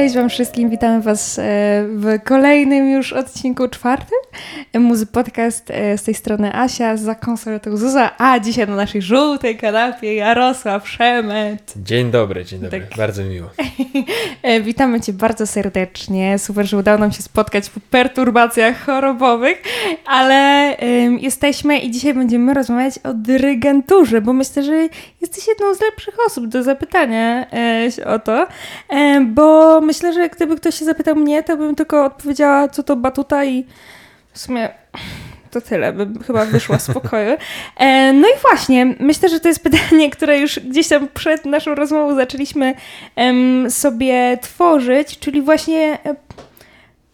[0.00, 1.42] Cześć Wam wszystkim, witamy Was e,
[1.88, 4.18] w kolejnym już odcinku czwartym.
[4.72, 9.02] E, Muzy Podcast e, z tej strony Asia, za konsoletą Zuza, a dzisiaj na naszej
[9.02, 11.74] żółtej kanapie Jarosław Szemet.
[11.76, 12.96] Dzień dobry, dzień dobry, Tak.
[12.96, 13.50] bardzo miło.
[14.62, 16.38] Witamy Cię bardzo serdecznie.
[16.38, 19.62] Super, że udało nam się spotkać po perturbacjach chorobowych,
[20.06, 20.36] ale
[20.76, 24.88] em, jesteśmy i dzisiaj będziemy rozmawiać o dyrygenturze, bo myślę, że
[25.20, 28.46] jesteś jedną z lepszych osób do zapytania e, o to,
[28.88, 32.96] e, bo myślę, że gdyby ktoś się zapytał mnie, to bym tylko odpowiedziała, co to
[32.96, 33.66] batuta i
[34.32, 34.68] w sumie
[35.50, 37.36] to tyle, bym chyba wyszła z pokoju.
[37.76, 41.74] E, no i właśnie, myślę, że to jest pytanie, które już gdzieś tam przed naszą
[41.74, 42.74] rozmową zaczęliśmy
[43.16, 46.14] em, sobie tworzyć, czyli właśnie e,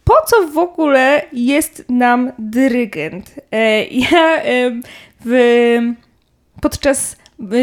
[0.03, 3.35] po co w ogóle jest nam dyrygent?
[3.51, 4.41] E, ja
[5.25, 5.79] w,
[6.61, 7.15] podczas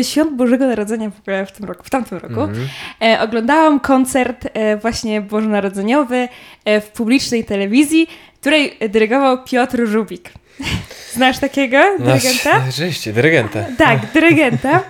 [0.02, 2.68] Świąt Bożego Narodzenia w ogóle w tym roku, w tamtym roku, Mhm.
[3.02, 6.28] e, oglądałam koncert e, właśnie bożonarodzeniowy
[6.64, 8.06] e, w publicznej telewizji,
[8.40, 10.30] której dyrygował Piotr Żubik.
[11.14, 12.58] Znasz takiego dyrygenta?
[12.58, 13.64] No, rzeczywiście, dyrygenta.
[13.78, 14.82] Tak, dyrygenta.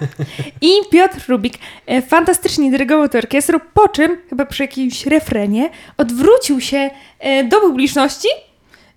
[0.60, 1.54] I Piotr Rubik
[1.86, 6.90] e, fantastycznie dyrygował tę orkiestrę, po czym, chyba przy jakimś refrenie, odwrócił się
[7.20, 8.28] e, do publiczności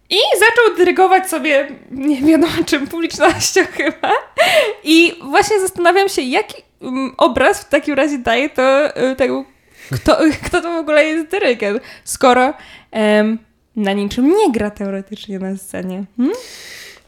[0.10, 4.12] i zaczął dyrygować sobie, nie wiadomo czym, publicznością chyba.
[4.84, 9.46] I właśnie zastanawiam się, jaki mm, obraz w takim razie daje to e, tego,
[9.92, 12.54] kto, kto to w ogóle jest dyrygent, skoro
[12.92, 13.40] em,
[13.76, 16.04] na niczym nie gra teoretycznie na scenie.
[16.18, 16.36] Hmm?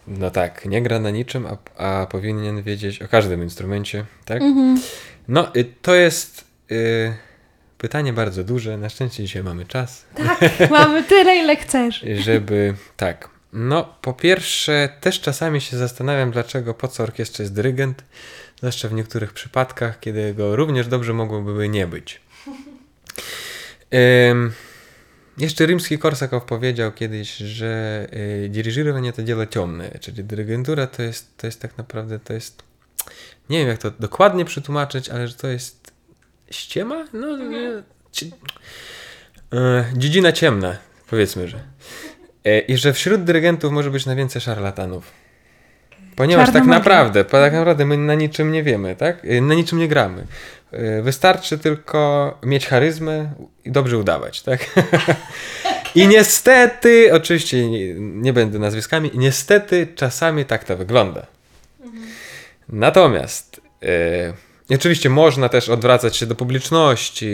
[0.08, 4.42] No tak, nie gra na niczym, a, a powinien wiedzieć o każdym instrumencie, tak?
[4.42, 4.82] Mhm.
[5.28, 7.14] No, y, to jest y,
[7.80, 8.78] pytanie bardzo duże.
[8.78, 10.40] Na szczęście dzisiaj mamy czas, Tak,
[10.72, 12.06] mamy tyle, ile chcesz.
[12.20, 12.74] żeby.
[12.98, 13.30] tak.
[13.54, 18.04] No, po pierwsze, też czasami się zastanawiam, dlaczego, po co orkiestrze jest dyrygent,
[18.58, 22.22] zwłaszcza w niektórych przypadkach, kiedy go również dobrze mogłoby nie być.
[24.32, 24.52] Ym,
[25.38, 28.08] jeszcze Rimski-Korsakow powiedział kiedyś, że
[28.46, 32.64] y, dirigirowanie to dzieło ciemne, czyli dyrygentura to jest, to jest tak naprawdę, to jest,
[33.50, 35.79] nie wiem jak to dokładnie przetłumaczyć, ale że to jest
[36.52, 37.06] ściema?
[37.14, 37.70] No, nie,
[38.12, 38.26] ci,
[39.54, 39.58] y,
[39.98, 40.78] dziedzina ciemna,
[41.10, 41.58] powiedzmy, że.
[42.48, 45.12] Y, I że wśród dyrygentów może być najwięcej szarlatanów.
[46.16, 46.80] Ponieważ tak magia.
[46.80, 49.26] naprawdę, tak naprawdę my na niczym nie wiemy, tak?
[49.26, 50.26] Y, Na niczym nie gramy.
[50.74, 53.32] Y, Wystarczy tylko mieć charyzmę
[53.66, 54.66] i dobrze udawać, tak?
[55.96, 61.26] I niestety, oczywiście nie, nie będę nazwiskami, niestety czasami tak to wygląda.
[62.70, 63.62] Natomiast
[64.76, 67.26] oczywiście można też odwracać się do publiczności,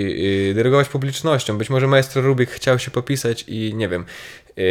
[0.49, 1.57] y, dyrygować publicznością.
[1.57, 4.05] Być może maestro Rubik chciał się popisać i nie wiem,
[4.57, 4.61] e,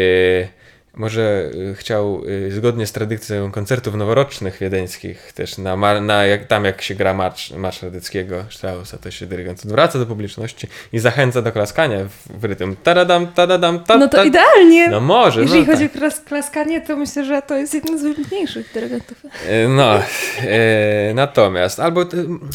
[0.97, 6.65] może y, chciał y, zgodnie z tradycją koncertów noworocznych wiedeńskich też na, na jak, tam
[6.65, 11.43] jak się gra marsz, marsz radyckiego Straussa, to się dyrygent odwraca do publiczności i zachęca
[11.43, 14.88] do klaskania w, w rytm tadadam, tadadam, ta, No to ta- idealnie.
[14.88, 15.97] No może, Jeżeli no chodzi tak.
[15.97, 19.19] o klas- klaskanie, to myślę, że to jest jeden z wybitniejszych dyrygentów.
[19.49, 19.94] E, No,
[20.41, 22.06] e, natomiast, albo e,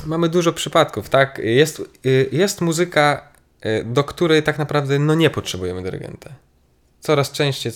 [0.05, 1.41] mamy dużo przypadków, tak?
[1.43, 3.29] Jest, e, jest muzyka,
[3.85, 6.29] do której tak naprawdę no nie potrzebujemy dyrygenta.
[6.99, 7.71] Coraz częściej,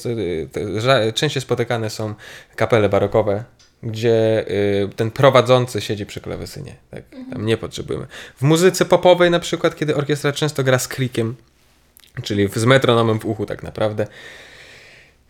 [1.16, 2.14] częściej spotykane są
[2.56, 3.44] kapele barokowe,
[3.84, 6.76] gdzie e, ten prowadzący siedzi przy klawesynie.
[6.92, 7.04] Tak?
[7.34, 8.08] Tam nie potrzebujemy.
[8.36, 11.36] W muzyce popowej na przykład, kiedy orkiestra często gra z krikiem,
[12.24, 14.08] czyli z metronomem w uchu tak naprawdę,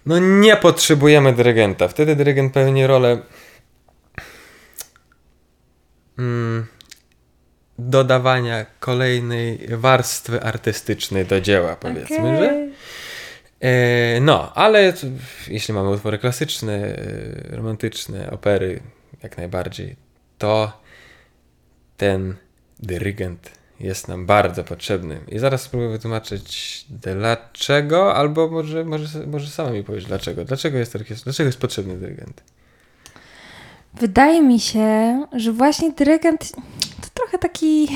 [0.05, 1.87] no nie potrzebujemy dyrygenta.
[1.87, 3.17] Wtedy dyrygent pełni rolę
[6.17, 6.65] mm,
[7.79, 12.37] dodawania kolejnej warstwy artystycznej do dzieła, powiedzmy, Okej.
[12.37, 12.67] że.
[13.63, 14.93] E, no, ale
[15.47, 18.79] jeśli mamy utwory klasyczne, e, romantyczne, opery,
[19.23, 19.95] jak najbardziej,
[20.37, 20.81] to
[21.97, 22.35] ten
[22.79, 25.19] dyrygent jest nam bardzo potrzebny.
[25.27, 30.45] I zaraz spróbuję wytłumaczyć dlaczego, albo może, może, może sama mi powiesz dlaczego.
[30.45, 32.43] Dlaczego jest, orkiestra, dlaczego jest potrzebny dyrygent?
[33.93, 36.51] Wydaje mi się, że właśnie dyrygent
[37.01, 37.87] to trochę taki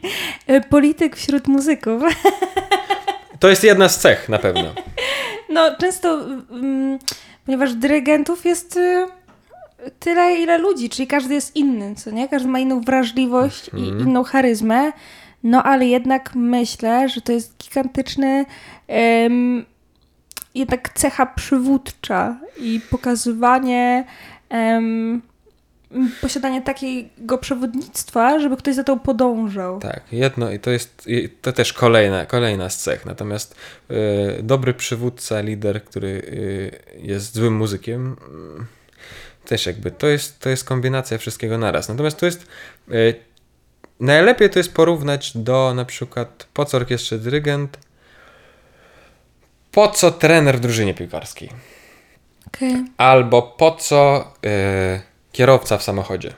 [0.70, 2.02] polityk wśród muzyków.
[3.40, 4.74] To jest jedna z cech na pewno.
[5.58, 6.20] No, często,
[6.50, 6.98] mm,
[7.46, 9.06] ponieważ dyrygentów jest y,
[9.98, 12.28] tyle, ile ludzi, czyli każdy jest inny, co nie?
[12.28, 14.00] Każdy ma inną wrażliwość i Mhm.
[14.00, 14.92] inną charyzmę.
[15.42, 18.44] No, ale jednak myślę, że to jest gigantyczny
[20.54, 24.04] jednak cecha przywódcza i pokazywanie
[26.20, 29.80] posiadanie takiego przewodnictwa, żeby ktoś za to podążał.
[29.80, 31.08] Tak, jedno i to jest
[31.42, 33.06] to też kolejna, kolejna z cech.
[33.06, 33.54] Natomiast
[33.90, 36.22] e, dobry przywódca, lider, który
[36.96, 38.66] e, jest złym muzykiem, mm,
[39.44, 41.88] też jakby to jest, to jest kombinacja wszystkiego naraz.
[41.88, 42.46] Natomiast to jest
[42.90, 42.94] e,
[44.00, 47.78] najlepiej to jest porównać do na przykład po co orkiestrze dyrygent,
[49.72, 51.50] po co trener w drużynie piłkarskiej?
[52.46, 52.84] Okay.
[52.96, 56.34] Albo po co y, kierowca w samochodzie?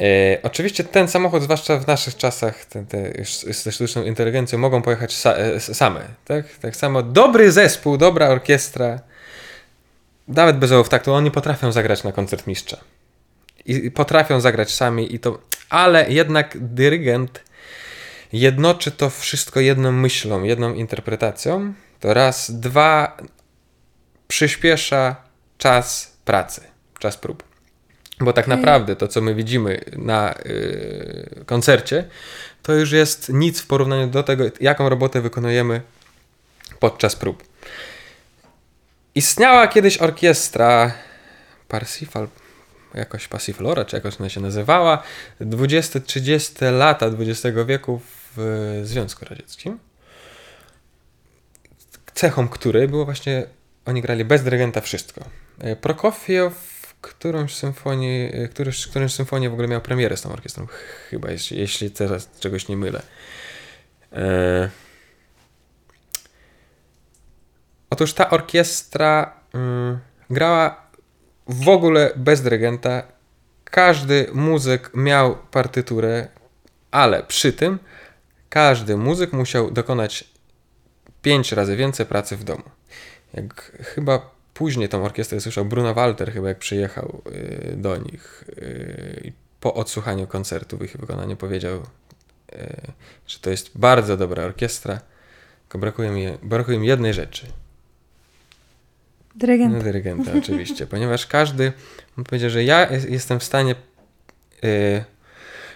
[0.00, 3.12] Y, oczywiście ten samochód, zwłaszcza w naszych czasach, te, te,
[3.52, 6.00] ze sztuczną inteligencją, mogą pojechać sa, y, same.
[6.24, 6.44] Tak?
[6.60, 9.00] tak samo dobry zespół, dobra orkiestra,
[10.28, 12.76] nawet bez ołów taktu, oni potrafią zagrać na koncert mistrza.
[13.66, 15.38] I potrafią zagrać sami, i to,
[15.68, 17.42] ale jednak dyrygent
[18.32, 21.74] jednoczy to wszystko jedną myślą, jedną interpretacją.
[22.00, 23.16] To raz, dwa,
[24.28, 25.16] przyspiesza
[25.58, 26.60] czas pracy,
[26.98, 27.42] czas prób.
[28.20, 32.04] Bo tak naprawdę to, co my widzimy na yy, koncercie,
[32.62, 35.82] to już jest nic w porównaniu do tego, jaką robotę wykonujemy
[36.80, 37.44] podczas prób.
[39.14, 40.92] Istniała kiedyś orkiestra
[41.68, 42.28] Parsifal,
[42.94, 45.02] jakoś Passiflora, czy jakoś ona się nazywała,
[45.40, 48.00] 20-30 lata XX wieku
[48.36, 49.78] w Związku Radzieckim.
[52.14, 53.46] Cechą której było właśnie,
[53.86, 55.24] oni grali bez dyrygenta wszystko.
[55.62, 60.66] E, Prokofiew którąś symfonii, e, któryś, którąś symfonię w ogóle miał premierę z tą orkiestrą,
[61.10, 63.02] chyba, jeśli, jeśli teraz czegoś nie mylę.
[64.12, 64.70] E...
[67.90, 69.98] Otóż ta orkiestra mm,
[70.30, 70.86] grała
[71.48, 73.02] w ogóle bez dyrygenta.
[73.64, 76.28] Każdy muzyk miał partyturę,
[76.90, 77.78] ale przy tym
[78.48, 80.24] każdy muzyk musiał dokonać
[81.22, 82.62] pięć razy więcej pracy w domu.
[83.34, 89.32] Jak chyba później tą orkiestrę słyszał Bruno Walter, chyba jak przyjechał y, do nich y,
[89.60, 91.76] po odsłuchaniu koncertu ich wykonania powiedział,
[92.52, 92.92] y,
[93.26, 95.00] że to jest bardzo dobra orkiestra,
[95.62, 97.46] tylko brakuje mi, brakuje mi jednej rzeczy.
[99.34, 99.78] Dyrygenta.
[99.78, 101.72] No, dyrygenta, oczywiście, ponieważ każdy,
[102.24, 103.74] powiedział, że ja jestem w stanie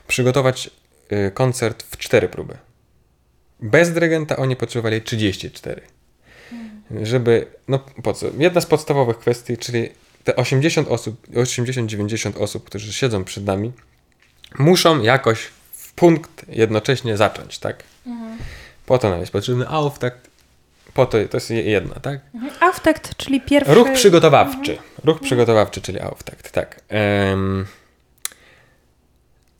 [0.07, 0.71] przygotować
[1.35, 2.57] koncert w cztery próby.
[3.61, 5.96] Bez dyrygenta oni potrzebowali 34.
[7.03, 8.27] Żeby, no po co?
[8.39, 9.89] Jedna z podstawowych kwestii, czyli
[10.25, 13.73] te 80 osób, 80-90 osób, którzy siedzą przed nami,
[14.59, 15.41] muszą jakoś
[15.73, 17.83] w punkt jednocześnie zacząć, tak?
[18.07, 18.39] Mhm.
[18.87, 20.31] Po to nam jest potrzebny auftakt,
[20.95, 22.21] po to, to jest jedna, tak?
[22.35, 22.53] Mhm.
[22.61, 23.75] Auftakt, czyli pierwszy...
[23.75, 24.73] Ruch przygotowawczy.
[24.73, 24.89] Mhm.
[25.05, 26.81] Ruch przygotowawczy, czyli auftakt, tak.
[27.31, 27.67] Um,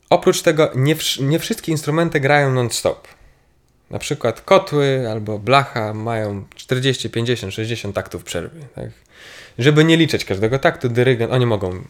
[0.09, 3.07] oprócz tego nie, nie wszystkie instrumenty grają non-stop.
[3.89, 8.59] Na przykład kotły albo blacha mają 40, 50, 60 taktów przerwy.
[8.75, 8.89] Tak?
[9.59, 11.83] Żeby nie liczyć każdego taktu, dyrygent, oni mogą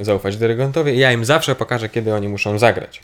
[0.00, 3.00] zaufać dyrygentowi i ja im zawsze pokażę, kiedy oni muszą zagrać.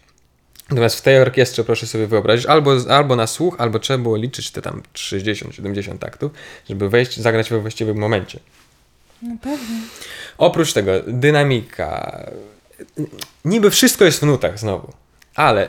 [0.70, 4.50] Natomiast w tej orkiestrze proszę sobie wyobrazić, albo, albo na słuch, albo trzeba było liczyć
[4.50, 6.32] te tam 60-70 taktów,
[6.68, 8.40] żeby wejść, zagrać we właściwym momencie.
[9.22, 9.80] No pewnie.
[10.38, 12.20] Oprócz tego dynamika.
[13.44, 14.92] Niby wszystko jest w nutach znowu,
[15.34, 15.68] ale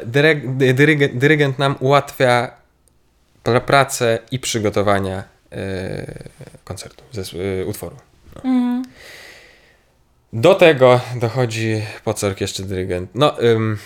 [1.13, 2.51] dyrygent nam ułatwia
[3.65, 6.23] pracę i przygotowania e,
[6.63, 7.95] koncertu, ze, e, utworu.
[8.35, 8.41] No.
[10.33, 13.09] Do tego dochodzi po co orkiestrze dyrygent.
[13.13, 13.77] No, ym,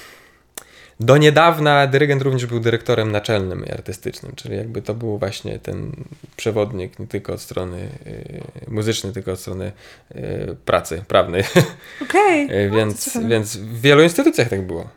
[0.99, 5.91] do niedawna dyrygent również był dyrektorem naczelnym i artystycznym, czyli jakby to był właśnie ten
[6.35, 9.71] przewodnik nie tylko od strony y, muzycznej, tylko od strony
[10.15, 11.43] y, pracy prawnej.
[12.03, 12.45] Okej.
[12.45, 12.69] Okay.
[12.69, 14.89] więc, więc w wielu instytucjach tak było.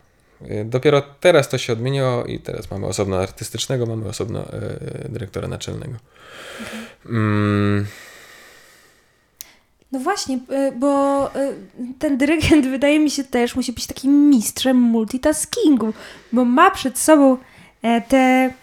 [0.51, 5.47] Y, dopiero teraz to się odmieniło i teraz mamy osobno artystycznego, mamy osobno e, dyrektora
[5.47, 5.93] naczelnego.
[6.61, 7.15] Okay.
[7.15, 7.85] Mm.
[9.91, 11.31] No właśnie, y, bo
[11.99, 15.93] ten dyrygent wydaje mi się też musi być takim mistrzem multitaskingu,
[16.31, 17.37] bo ma przed sobą
[18.07, 18.53] tę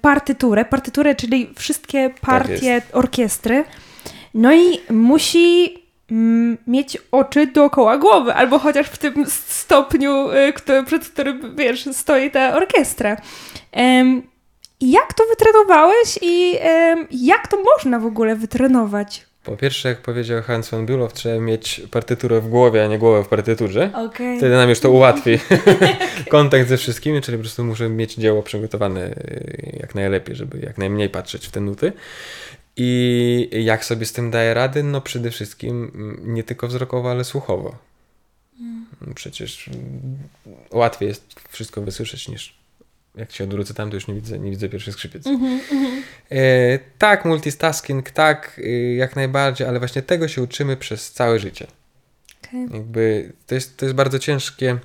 [0.00, 3.64] partyturę, partyturę, czyli wszystkie tak partie tak orkiestry,
[4.34, 5.77] no i musi
[6.66, 12.30] mieć oczy dookoła głowy, albo chociaż w tym stopniu, y, który, przed którym, wiesz, stoi
[12.30, 13.16] ta orkiestra.
[13.72, 14.22] Um,
[14.80, 19.28] jak to wytrenowałeś i um, jak to można w ogóle wytrenować?
[19.44, 23.24] Po pierwsze, jak powiedział Hans von Bülow, trzeba mieć partyturę w głowie, a nie głowę
[23.24, 23.90] w partyturze.
[23.94, 24.38] Okay.
[24.38, 25.38] Wtedy nam już to ułatwi
[26.30, 30.78] kontakt ze wszystkimi, czyli po prostu muszę mieć dzieło przygotowane y, jak najlepiej, żeby jak
[30.78, 31.92] najmniej patrzeć w te nuty.
[32.80, 34.82] I jak sobie z tym daję rady?
[34.82, 37.78] No przede wszystkim mm, nie tylko wzrokowo, ale słuchowo.
[38.60, 38.86] Mm.
[39.14, 39.70] Przecież
[40.72, 42.58] łatwiej jest wszystko wysłyszeć niż
[43.18, 45.26] jak się odwrócę tam, to już nie widzę, nie widzę pierwszych skrzypiec.
[45.26, 46.02] Mm -hmm.
[46.30, 51.66] e, tak, multitasking, tak, y, jak najbardziej, ale właśnie tego się uczymy przez całe życie.
[52.48, 52.60] Okay.
[52.72, 54.78] Jakby to jest, to jest bardzo ciężkie.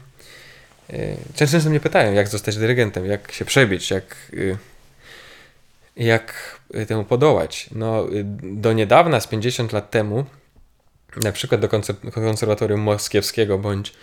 [0.89, 4.57] E, często mnie pytają, jak zostać dyrygentem, jak się przebić, jak, y,
[5.95, 7.69] jak temu podołać.
[7.75, 8.05] No,
[8.43, 10.25] do niedawna, z 50 lat temu,
[11.23, 11.69] na przykład do
[12.13, 13.93] konserwatorium moskiewskiego bądź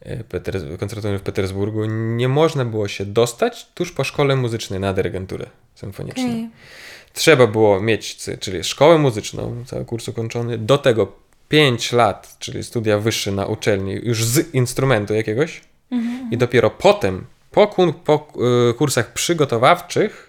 [0.00, 4.92] e, Peter, konserwatorium w Petersburgu, nie można było się dostać tuż po szkole muzycznej na
[4.92, 6.24] dyrygenturę symfoniczną.
[6.24, 6.48] Okej.
[7.12, 11.12] Trzeba było mieć, czyli szkołę muzyczną, cały kurs ukończony, do tego
[11.48, 15.60] 5 lat, czyli studia wyższe na uczelni, już z instrumentu jakiegoś
[16.30, 17.66] i dopiero potem, po,
[18.04, 18.28] po
[18.70, 20.27] y, kursach przygotowawczych,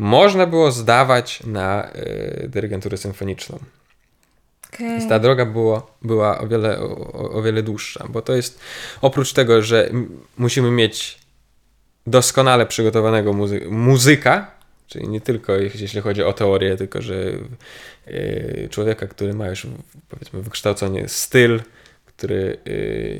[0.00, 3.58] można było zdawać na y, dyrygenturę symfoniczną.
[4.74, 4.88] Okej.
[4.88, 8.60] Więc ta droga było, była o wiele, o, o wiele dłuższa, bo to jest
[9.00, 9.90] oprócz tego, że
[10.38, 11.18] musimy mieć
[12.06, 14.50] doskonale przygotowanego muzy- muzyka,
[14.86, 17.14] czyli nie tylko jeśli chodzi o teorię, tylko że
[18.08, 19.66] y, człowieka, który ma już
[20.08, 21.60] powiedzmy wykształcony styl,
[22.06, 22.58] który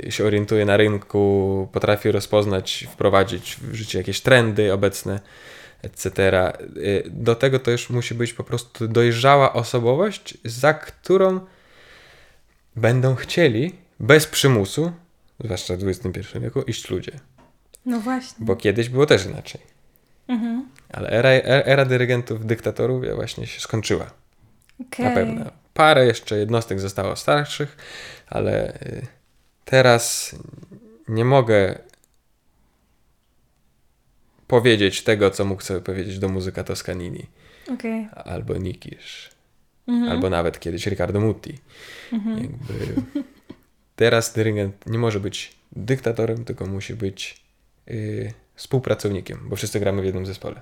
[0.07, 5.21] y, się orientuje na rynku, potrafi rozpoznać, wprowadzić w życie jakieś trendy obecne,
[5.83, 6.19] etc.
[6.77, 11.41] Y, Do tego to już musi być po prostu dojrzała osobowość, za którą
[12.77, 14.93] będą chcieli bez przymusu,
[15.45, 17.13] zwłaszcza w XXI wieku, iść ludzie.
[17.87, 18.47] No właśnie.
[18.47, 19.61] Bo kiedyś było też inaczej.
[20.29, 20.69] Mhm.
[20.93, 24.11] Ale era, era, era dyrygentów, dyktatorów ja właśnie się skończyła.
[24.81, 25.07] Okej.
[25.07, 25.51] Na pewno.
[25.75, 27.77] Parę jeszcze jednostek zostało starszych,
[28.27, 29.07] ale y,
[29.65, 30.35] teraz
[31.09, 31.79] nie mogę
[34.51, 37.27] powiedzieć tego, co mógł sobie powiedzieć do muzyka Toscanini,
[37.75, 38.09] Okej.
[38.25, 39.31] albo Nikisz,
[39.89, 40.13] Mhm.
[40.13, 41.59] albo nawet kiedyś Riccardo Muti.
[42.13, 43.03] Jakby
[43.97, 47.41] teraz dyrygent nie może być dyktatorem, tylko musi być
[47.91, 50.61] y, współpracownikiem, bo wszyscy gramy w jednym zespole.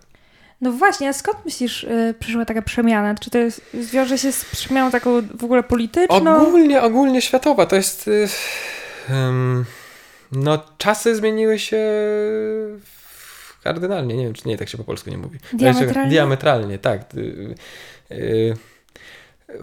[0.60, 3.14] No właśnie, a skąd myślisz, y, przyszła taka przemiana?
[3.14, 6.36] Czy to jest, zwiąże się z przemianą taką w ogóle polityczną?
[6.48, 7.66] Ogólnie, ogólnie światowa.
[7.66, 8.08] To jest.
[8.08, 8.28] y,
[9.10, 9.64] em,
[10.32, 11.82] no, czasy zmieniły się
[13.72, 14.16] kardynalnie.
[14.16, 15.38] Nie wiem, czy nie, tak się po polsku nie mówi.
[15.52, 16.10] Diametralnie?
[16.10, 17.14] Diametralnie, tak.
[17.14, 17.54] Y,
[18.10, 18.54] y,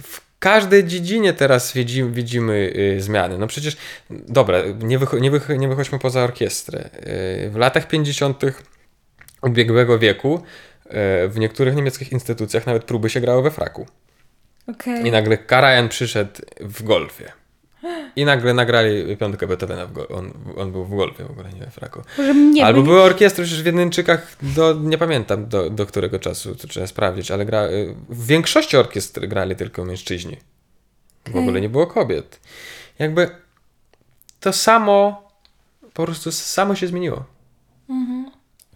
[0.01, 3.37] W każdej dziedzinie teraz widzimy, widzimy zmiany.
[3.37, 3.77] No przecież,
[4.09, 6.89] dobra, nie, wycho- nie, wycho- nie wychodźmy poza orkiestrę.
[7.47, 8.43] Y, W latach 50.
[9.41, 10.41] ubiegłego wieku
[11.29, 13.87] w niektórych niemieckich instytucjach nawet próby się grały we fraku.
[14.67, 15.07] Okej.
[15.07, 17.31] I nagle Karajan przyszedł w golfie.
[18.15, 19.85] I nagle nagrali piątkę Beethovena.
[19.85, 22.01] W on, on był w golfie w ogóle, nie fraku.
[22.17, 26.19] Może nie Albo bo były orkiestry przecież w Jedynczykach, do, nie pamiętam do, do którego
[26.19, 27.67] czasu, to trzeba sprawdzić, ale gra,
[28.09, 30.37] w większości orkiestr grali tylko mężczyźni.
[31.25, 31.41] W Okej.
[31.41, 32.39] ogóle nie było kobiet.
[32.99, 33.29] Jakby
[34.39, 35.29] to samo,
[35.93, 37.25] po prostu samo się zmieniło.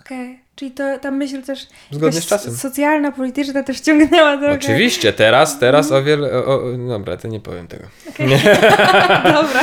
[0.01, 0.38] Okej.
[0.59, 2.53] Czyli to, ta myśl też Zgodnie z czasem.
[2.53, 4.55] socjalna, polityczna też ciągnęła trochę.
[4.55, 7.83] Oczywiście, teraz, teraz o wiele, o, o, dobra, to nie powiem tego.
[9.23, 9.61] Dobra,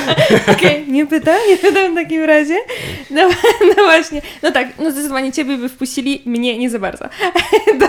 [0.52, 2.54] okej, nie pytam, nie pytam w takim razie.
[3.10, 3.28] No,
[3.76, 7.04] no właśnie, no tak, no zdecydowanie ciebie by wpuścili, mnie nie za bardzo,
[7.80, 7.86] do,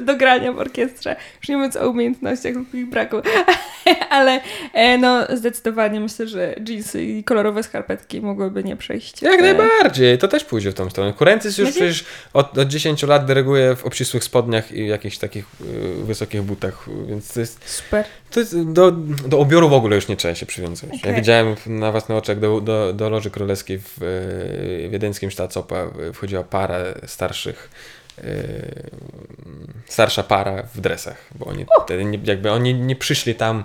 [0.00, 1.16] do grania w orkiestrze.
[1.40, 3.16] Już nie mówiąc o umiejętnościach lub ich braku,
[4.10, 4.40] ale
[4.72, 9.22] e, no zdecydowanie myślę, że jeansy i kolorowe skarpetki mogłyby nie przejść.
[9.22, 11.12] Jak E, najbardziej, to też pójdzie w tą stronę.
[11.12, 16.04] Kurencys już przecież od, od 10 lat dyryguje w obcisłych spodniach i jakichś takich y,
[16.04, 18.04] wysokich butach, więc to jest, Super.
[18.30, 18.90] to jest do,
[19.26, 20.98] do ubioru w ogóle już nie trzeba się przywiązywać.
[20.98, 21.10] Okej.
[21.10, 25.86] Ja widziałem na własne oczy, jak do, do, do Loży Królewskiej w y, wiedeńskim Staatsopa
[26.08, 27.70] y, wchodziła para starszych
[28.18, 28.90] y,
[29.86, 33.64] starsza para w dresach, bo oni wtedy nie, jakby oni nie przyszli tam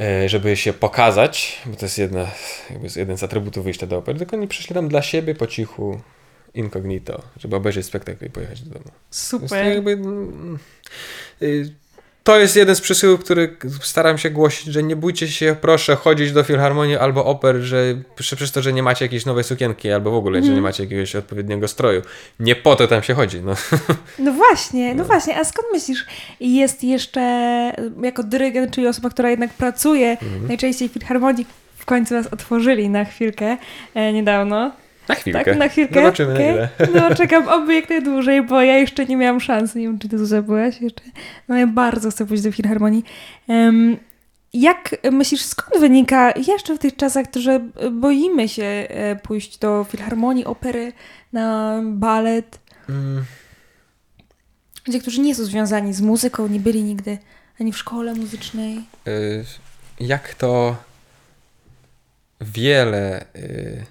[0.00, 2.26] e, żeby się pokazać, bo to jest jedna,
[2.70, 6.00] jakby jeden z atrybutów wyjścia do opery, tylko oni przyszli tam dla siebie po cichu,
[6.54, 8.84] incognito, żeby obejrzeć spektakl i pojechać do domu.
[8.84, 9.66] Więc to Super.
[9.66, 10.58] jakby, mm,
[11.42, 11.72] y,
[12.24, 16.32] to jest jeden z przesyłów, który staram się głosić, że nie bójcie się, proszę, chodzić
[16.32, 20.14] do filharmonii albo oper, że przez to, że nie macie jakiejś nowej sukienki, albo w
[20.14, 22.02] ogóle, że nie macie jakiegoś odpowiedniego stroju.
[22.40, 23.40] Nie po to tam się chodzi.
[23.40, 23.54] No.
[24.18, 26.06] No właśnie, no właśnie, a skąd myślisz,
[26.40, 27.20] jest jeszcze
[28.02, 30.46] jako dyrygent, czyli osoba, która jednak pracuje Mhm.
[30.48, 33.56] najczęściej w filharmonii, w końcu nas otworzyli na chwilkę
[33.94, 34.72] e, niedawno.
[35.08, 35.44] Na chwilkę.
[35.44, 35.94] Tak, na chwilkę.
[35.94, 36.46] Zobaczymy Okej.
[36.46, 36.68] na ile.
[36.94, 39.78] No czekam oby jak najdłużej, bo ja jeszcze nie miałam szansy.
[39.78, 41.02] Nie wiem, czy ty tu byłaś jeszcze.
[41.48, 43.04] No ja bardzo chcę pójść do filharmonii.
[43.48, 43.96] Em,
[44.52, 47.60] jak myślisz, skąd wynika jeszcze w tych czasach, że
[47.92, 50.92] boimy się e, pójść do filharmonii, opery,
[51.32, 52.60] na balet?
[52.88, 53.24] Mm.
[54.86, 57.18] Ludzie, którzy nie są związani z muzyką, nie byli nigdy
[57.60, 58.80] ani w szkole muzycznej.
[59.08, 59.44] Y,
[60.00, 60.76] jak to
[62.40, 63.86] wiele y,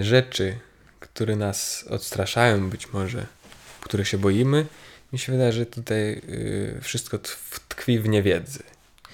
[0.00, 0.58] rzeczy,
[1.00, 3.26] które nas odstraszają być może,
[3.80, 4.66] których się boimy,
[5.12, 7.18] mi się wydaje, że tutaj y, wszystko
[7.68, 8.62] tkwi w niewiedzy.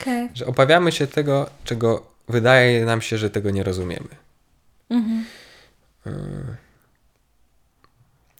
[0.00, 0.28] Okej.
[0.34, 4.08] Że obawiamy się tego, czego wydaje nam się, że tego nie rozumiemy.
[4.90, 5.24] Mhm.
[6.06, 6.10] Y,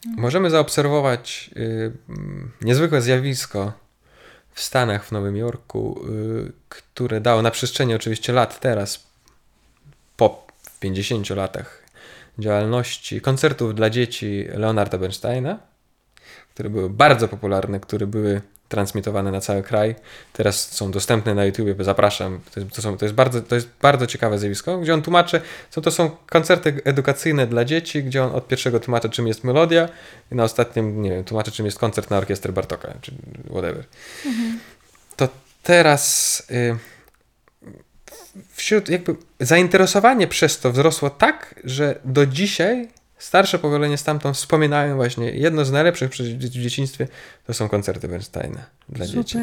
[0.06, 1.50] Możemy zaobserwować
[2.08, 3.72] mm, niezwykłe zjawisko
[4.50, 6.04] w Stanach, w Nowym Jorku,
[6.68, 9.06] które dało na przestrzeni oczywiście lat teraz
[10.16, 10.46] po
[10.80, 11.83] 50 latach
[12.38, 15.58] działalności koncertów dla dzieci Leonarda Bernsteina,
[16.54, 19.94] które były bardzo popularne, które były transmitowane na cały kraj.
[20.32, 22.40] Teraz są dostępne na YouTube, zapraszam.
[22.54, 25.40] To jest, to, są, to, jest bardzo, to jest bardzo ciekawe zjawisko, gdzie on tłumaczy,
[25.70, 29.88] co to są koncerty edukacyjne dla dzieci, gdzie on od pierwszego tłumaczy, czym jest melodia,
[30.32, 33.12] i na ostatnim, nie wiem, tłumaczy, czym jest koncert na orkiestrę Bartoka, czy
[33.50, 33.84] whatever.
[34.26, 34.58] Mhm.
[35.16, 35.28] To
[35.62, 36.76] teraz y,
[38.52, 42.88] wśród jakby zainteresowanie przez to wzrosło tak, że do dzisiaj
[43.18, 47.08] starsze pokolenie stamtąd wspominają właśnie jedno z najlepszych w dzieciństwie
[47.46, 49.24] to są koncerty Bernsteina dla Super.
[49.24, 49.38] dzieci.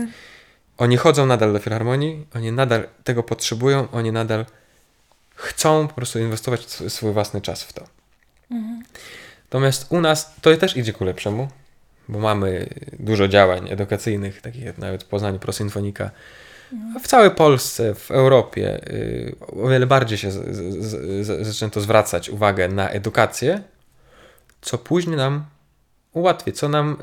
[0.77, 4.45] Oni chodzą nadal do filharmonii, oni nadal tego potrzebują, oni nadal
[5.35, 7.87] chcą po prostu inwestować swój własny czas w to.
[8.51, 8.83] Mhm.
[9.43, 11.47] Natomiast u nas to też idzie ku lepszemu,
[12.09, 12.67] bo mamy
[12.99, 16.21] dużo działań edukacyjnych, takich jak nawet w Poznaniu Prosymfonika, mhm.
[17.03, 20.31] W całej Polsce, w Europie y, o wiele bardziej się
[21.41, 23.61] zaczęto zwracać uwagę na edukację,
[24.61, 25.45] co później nam
[26.13, 26.97] ułatwi, co nam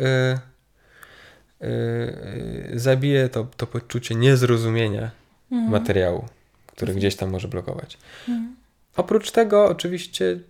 [1.60, 5.10] y, y, zabije to, to poczucie niezrozumienia
[5.52, 5.72] mhm.
[5.72, 6.24] materiału,
[6.66, 7.98] który gdzieś tam może blokować.
[8.28, 8.56] Mhm.
[8.96, 10.40] Oprócz tego, oczywiście,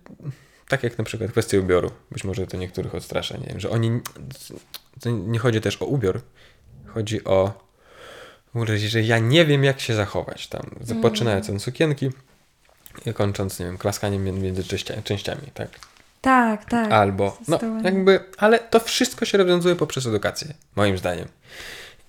[0.67, 3.99] tak jak na przykład kwestia ubioru, być może to niektórych odstrasza, nie wiem, że oni.
[5.05, 6.21] Nie chodzi też o ubiór,
[6.87, 7.68] chodzi o.
[8.87, 10.69] Że ja nie wiem, jak się zachować tam.
[10.81, 11.55] Zaczynając mhm.
[11.55, 12.09] od sukienki
[13.05, 14.63] i kończąc, nie wiem, klaskaniem między
[15.03, 15.69] częściami, tak?
[16.21, 16.91] Tak, tak.
[16.91, 21.27] Albo, no jakby, ale to wszystko się rozwiązuje poprzez edukację, moim zdaniem.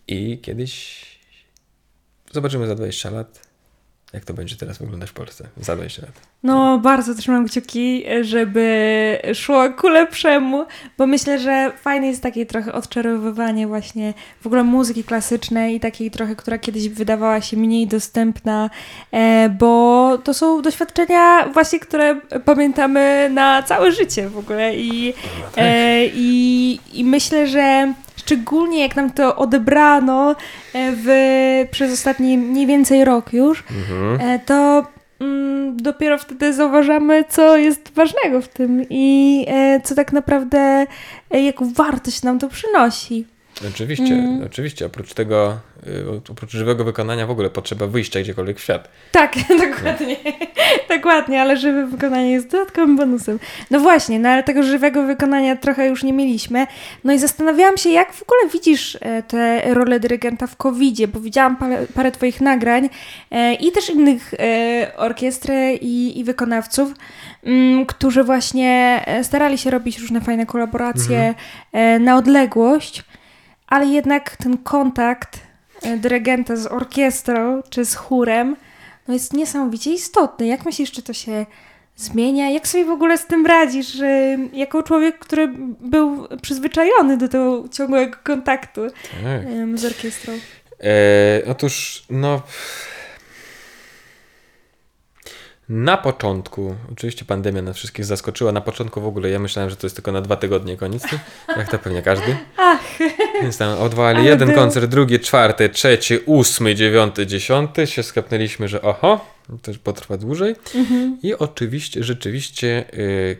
[0.09, 1.04] I kiedyś
[2.32, 3.40] zobaczymy za 20 lat,
[4.12, 6.12] jak to będzie teraz wyglądać w Polsce za 20 lat?
[6.43, 10.67] No, bardzo trzymam kciuki, żeby szło ku lepszemu,
[10.99, 16.11] bo myślę, że fajne jest takie trochę odczarowywanie właśnie w ogóle muzyki klasycznej i takiej
[16.11, 18.71] trochę, która kiedyś wydawała się mniej dostępna,
[19.12, 25.47] e, bo to są doświadczenia właśnie, które pamiętamy na całe życie w ogóle i, no
[25.47, 25.65] tak.
[25.65, 27.95] e, i, i myślę, że
[28.30, 30.34] szczególnie jak nam to odebrano e,
[30.97, 31.08] w,
[31.71, 34.30] przez ostatni mniej więcej rok już, mhm.
[34.30, 34.86] E, to
[35.21, 40.86] mm, dopiero wtedy zauważamy, co jest ważnego w tym i e, co tak naprawdę,
[41.30, 43.26] jaką wartość nam to przynosi.
[43.69, 44.43] Oczywiście, mm.
[44.47, 44.86] oczywiście.
[44.86, 45.56] Oprócz tego,
[46.30, 48.88] oprócz żywego wykonania w ogóle potrzeba wyjścia gdziekolwiek w świat.
[49.12, 49.34] Tak,
[49.69, 50.16] dokładnie.
[50.25, 50.97] No.
[50.97, 53.38] dokładnie, ale żywe wykonanie jest dodatkowym bonusem.
[53.71, 56.66] No właśnie, no ale tego żywego wykonania trochę już nie mieliśmy.
[57.04, 61.21] No i zastanawiałam się, jak w ogóle widzisz e, tę rolę dyrygenta w covid bo
[61.21, 62.88] widziałam parę, parę twoich nagrań
[63.30, 66.95] e, i też innych e, orkiestry i, i wykonawców,
[67.45, 71.34] mm, którzy właśnie starali się robić różne fajne kolaboracje
[71.73, 72.04] mhm.
[72.04, 73.04] na odległość
[73.71, 75.50] ale jednak ten kontakt
[75.99, 78.56] dyrygenta z orkiestrą czy z chórem
[79.08, 80.47] no jest niesamowicie istotny.
[80.47, 81.47] Jak myślisz, czy to się
[81.97, 82.50] zmienia?
[82.50, 83.97] Jak sobie w ogóle z tym radzisz,
[84.52, 85.49] jako człowiek, który
[85.80, 89.78] był przyzwyczajony do tego ciągłego kontaktu tak.
[89.78, 90.32] z orkiestrą?
[90.80, 92.43] E, otóż, no
[95.71, 99.87] na początku, oczywiście pandemia nas wszystkich zaskoczyła, na początku w ogóle ja myślałem, że to
[99.87, 101.02] jest tylko na dwa tygodnie koniec,
[101.59, 102.37] jak to pewnie każdy.
[102.56, 102.80] Ach.
[103.43, 104.56] Więc tam odwołali jeden był...
[104.56, 109.26] koncert, drugi, czwarty, trzeci, ósmy, dziewiąty, dziesiąty, się skapnęliśmy, że oho,
[109.63, 110.56] to potrwa dłużej.
[110.75, 111.19] Mhm.
[111.23, 113.37] I oczywiście, rzeczywiście yy,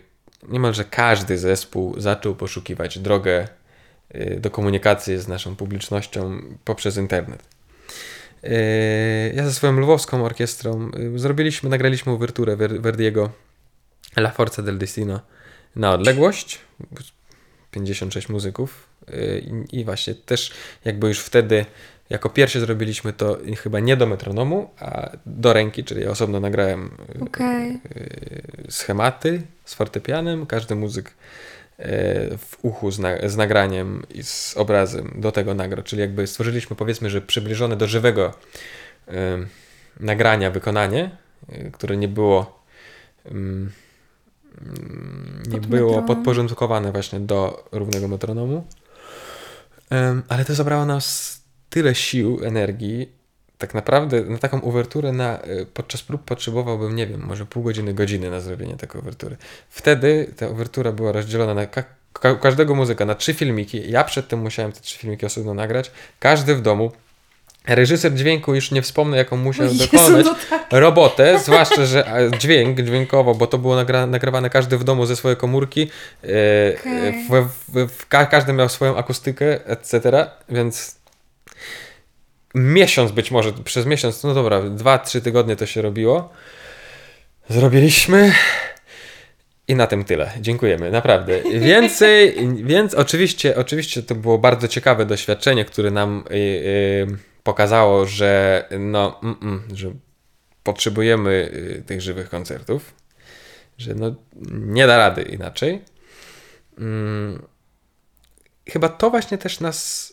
[0.49, 3.49] niemalże każdy zespół zaczął poszukiwać drogę
[4.15, 7.60] yy, do komunikacji z naszą publicznością poprzez internet.
[8.43, 8.51] Yy,
[9.35, 13.31] ja ze swoją lwowską orkiestrą yy, zrobiliśmy, nagraliśmy uwerturę Verdiego
[14.17, 15.21] La Forza del Destino
[15.77, 16.59] na odległość.
[17.71, 20.53] 56 muzyków yy, i właśnie też
[20.85, 21.67] jakby już wtedy
[22.11, 27.79] jako pierwszy zrobiliśmy to chyba nie do metronomu, a do ręki, czyli osobno nagrałem okay.
[28.69, 31.15] schematy z fortepianem, każdy muzyk
[32.39, 35.83] w uchu z, na, z, nagraniem i z obrazem do tego nagrał.
[35.85, 38.35] Czyli jakby stworzyliśmy powiedzmy, że przybliżone do żywego
[39.09, 39.13] y,
[40.01, 41.11] nagrania wykonanie,
[41.53, 42.63] y, które nie było
[43.27, 43.31] y,
[45.47, 46.07] nie Pod było metronom.
[46.07, 48.67] podporządkowane właśnie do równego metronomu.
[50.29, 51.37] ale to zabrało nas
[51.71, 53.13] tyle sił, energii,
[53.61, 57.95] tak naprawdę na taką uwerturę na, y, podczas prób potrzebowałbym, nie wiem, może pół godziny,
[57.95, 59.37] godziny na zrobienie takiej uwertury.
[59.71, 63.91] Wtedy ta uwertura była rozdzielona na ka ka każdego muzyka na trzy filmiki.
[63.91, 65.91] Ja przedtem musiałem te trzy filmiki osobno nagrać.
[66.19, 66.93] Każdy w domu.
[67.67, 70.67] Reżyser dźwięku już nie wspomnę, jaką musiał Jezu, dokonać no tak.
[70.71, 75.37] robotę, zwłaszcza, że dźwięk, dźwiękowo, bo to było nagra nagrywane każdy w domu ze swojej
[75.37, 75.91] komórki.
[76.25, 76.27] E,
[76.81, 77.13] okay.
[77.31, 80.27] w, w, w, każdy miał swoją akustykę, etc.
[80.49, 81.00] Więc
[82.55, 86.33] miesiąc być może, przez miesiąc, no dobra, dwa, trzy tygodnie to się robiło.
[87.49, 88.33] zrobiliśmy.
[89.69, 90.31] I na tym tyle.
[90.41, 91.43] Dziękujemy, naprawdę.
[91.43, 97.07] Więcej, więc oczywiście, oczywiście to było bardzo ciekawe doświadczenie, które nam y, y,
[97.43, 99.93] pokazało, że no, mm, mm, że
[100.63, 102.95] potrzebujemy y, tych żywych koncertów,
[103.79, 104.15] że no,
[104.51, 105.83] nie da rady inaczej.
[106.79, 107.43] Mm,
[108.69, 110.13] chyba to właśnie też nas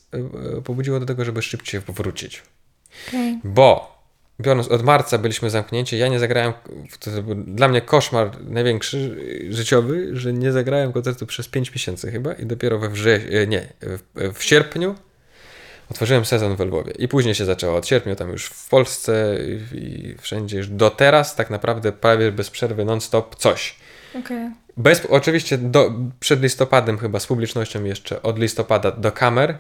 [0.58, 2.44] y, pobudziło do tego, żeby szybciej powrócić.
[3.08, 3.40] Okay.
[3.44, 3.98] Bo
[4.40, 6.54] biorąc od marca byliśmy zamknięci, ja nie zagrałem,
[7.00, 12.12] to był dla mnie koszmar największy y, życiowy, że nie zagrałem koncertu przez 5 miesięcy
[12.12, 14.96] chyba i dopiero we wrześniu, nie, w, w sierpniu
[15.92, 19.38] otworzyłem sezon w Lwowie i później się zaczęło od sierpnia, tam już w Polsce
[19.74, 23.76] i wszędzie już do teraz tak naprawdę prawie bez przerwy non-stop coś.
[24.20, 24.52] Okay.
[24.78, 29.58] Bez, oczywiście do, przed listopadem chyba z publicznością jeszcze od listopada do kamer,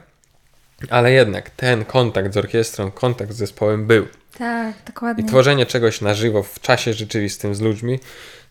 [0.90, 4.08] ale jednak ten kontakt z orkiestrą, kontakt z zespołem był.
[4.38, 5.24] Tak, dokładnie.
[5.24, 8.00] I tworzenie czegoś na żywo w czasie rzeczywistym z ludźmi,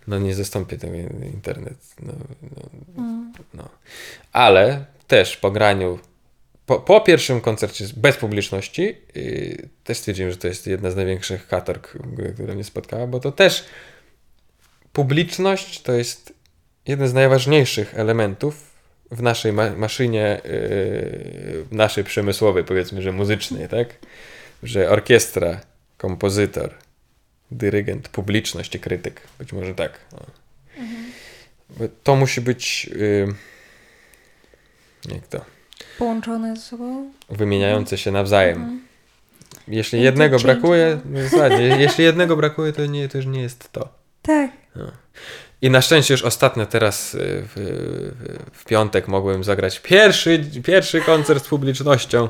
[0.07, 0.97] no nie zastąpi tego
[1.33, 1.77] internet.
[2.03, 3.33] No, no, mm.
[3.55, 3.69] no.
[4.33, 5.99] Ale też po graniu,
[6.67, 11.47] po, po pierwszym koncercie bez publiczności, yy, też stwierdziłem, że to jest jedna z największych
[11.47, 11.99] katorg,
[12.35, 13.65] która mnie spotkała, bo to też
[14.97, 16.33] publiczność to jest
[16.87, 18.55] jeden z najważniejszych elementów
[19.11, 23.89] w naszej ma maszynie, yy, naszej przemysłowej, powiedzmy, że muzycznej, tak?
[24.63, 25.61] Że orkiestra,
[25.97, 26.75] kompozytor,
[27.51, 29.21] dyrygent, publiczność i krytyk.
[29.39, 30.01] Być może tak.
[30.77, 31.13] Mhm.
[32.03, 32.85] To musi być.
[32.85, 33.35] Yy,
[35.15, 35.45] jak to?
[35.99, 37.13] Połączone ze sobą.
[37.29, 38.57] Wymieniające się nawzajem.
[38.57, 38.81] Mhm.
[39.69, 41.21] Jeśli jednego brakuje, no,
[41.59, 44.06] jeśli jednego brakuje, to nie, to już nie jest to.
[44.27, 44.51] Tak.
[44.77, 44.93] No.
[45.63, 47.55] I na szczęście już ostatnio teraz y, w,
[48.53, 52.29] w, piątek mogłem zagrać pierwszy, pierwszy koncert z publicznością.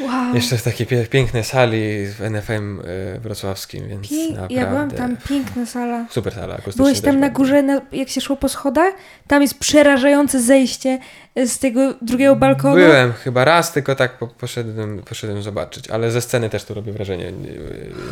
[0.00, 0.34] Wow.
[0.34, 4.54] Jeszcze w takiej pięknej sali w NFM y, wrocławskim, więc Pięk naprawdę...
[4.54, 6.06] Ja byłam tam, piękna sala.
[6.10, 6.84] Super sala akustyczna.
[6.84, 8.94] Byłeś tam na górze, na, jak się szło po schodach?
[9.26, 10.98] Tam jest przerażające zejście
[11.36, 12.74] z tego drugiego balkonu.
[12.74, 17.32] Byłem chyba raz, tylko tak poszedłem, poszedłem zobaczyć, ale ze sceny też to robi wrażenie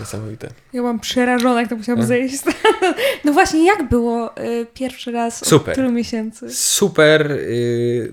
[0.00, 0.46] niesamowite.
[0.46, 2.36] Ja byłam przerażona, jak to musiałam zejść.
[3.24, 5.68] No właśnie, jak było y, pierwszy raz Super.
[5.68, 6.54] od tylu miesięcy?
[6.54, 8.12] Super, y,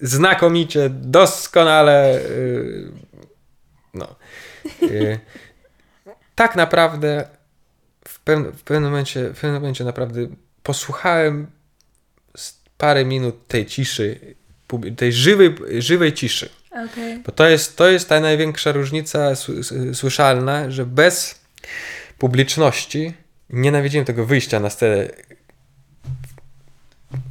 [0.00, 2.20] znakomicie, doskonale,
[3.94, 4.06] no.
[6.34, 7.28] Tak naprawdę
[8.08, 10.20] w, pewn w, pewnym momencie, w pewnym momencie naprawdę
[10.62, 11.46] posłuchałem
[12.78, 14.20] parę minut tej ciszy,
[14.96, 16.48] tej żywej, żywej ciszy.
[16.70, 17.20] Okay.
[17.26, 19.32] Bo to jest, to jest ta największa różnica
[19.94, 21.40] słyszalna, że bez
[22.18, 23.12] publiczności
[23.50, 25.08] nienawidziłem tego wyjścia na scenę.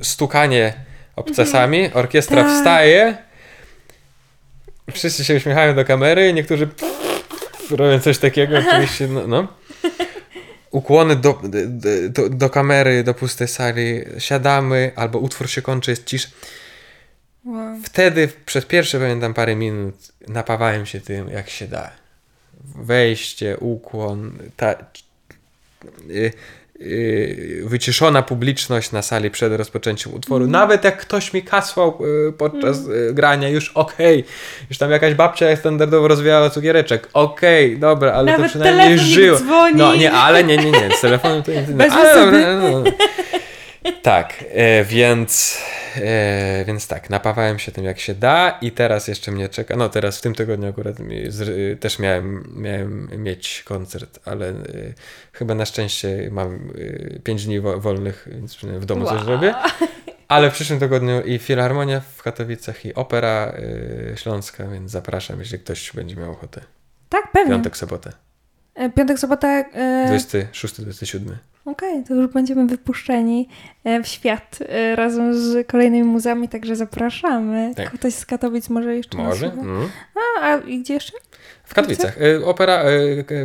[0.01, 0.73] Stukanie
[1.15, 1.99] obcasami, mhm.
[1.99, 2.57] orkiestra tak.
[2.57, 3.17] wstaje,
[4.93, 6.67] wszyscy się uśmiechają do kamery, niektórzy
[7.69, 9.27] robią coś takiego, oczywiście, no.
[9.27, 9.47] no
[10.73, 11.41] ukłony do,
[12.09, 16.31] do, do kamery, do pustej sali, siadamy, albo utwór się kończy, jest cisz.
[17.45, 17.77] Wow.
[17.83, 19.95] Wtedy przez pierwsze, pamiętam, parę minut
[20.27, 21.91] napawałem się tym, jak się da.
[22.75, 24.75] Wejście, ukłon, ta,
[26.09, 26.33] y,
[27.63, 30.43] wyciszona publiczność na sali przed rozpoczęciem utworu.
[30.43, 30.51] Mm.
[30.51, 33.15] Nawet jak ktoś mi kasłał y, podczas mm.
[33.15, 34.33] grania, już okej, okay.
[34.69, 39.37] już tam jakaś babcia standardowo rozwijała cukiereczek, okej, okay, dobra, ale Nawet to przynajmniej żyło.
[39.37, 39.75] Dzwoni.
[39.75, 41.91] No nie, ale nie, nie, nie, z telefonem to nie.
[41.91, 42.83] Ale, no, no.
[44.01, 45.61] Tak, e, więc,
[45.97, 49.89] e, więc tak, napawałem się tym jak się da i teraz jeszcze mnie czeka, no
[49.89, 54.53] teraz w tym tygodniu akurat mi, z, też miałem, miałem mieć koncert, ale e,
[55.33, 56.73] chyba na szczęście mam
[57.23, 59.15] 5 e, dni wolnych, więc w domu wow.
[59.15, 59.53] coś zrobię.
[60.27, 63.53] Ale w przyszłym tygodniu i Filharmonia w Katowicach i Opera
[64.13, 66.61] e, Śląska, więc zapraszam, jeśli ktoś będzie miał ochotę.
[67.09, 67.51] Tak, pewnie.
[67.51, 68.11] Piątek, sobotę.
[68.95, 69.47] Piątek, sobota.
[69.47, 70.07] E...
[70.11, 71.19] 26-27.
[71.65, 73.47] Okej, okay, to już będziemy wypuszczeni
[73.83, 77.73] e, w świat e, razem z kolejnymi muzami, także zapraszamy.
[77.75, 77.91] Tak.
[77.91, 79.51] Ktoś z Katowic może jeszcze Może.
[79.51, 79.89] Mm.
[80.15, 81.13] A, a gdzie jeszcze?
[81.63, 82.17] W Katowicach.
[82.21, 82.83] E, opera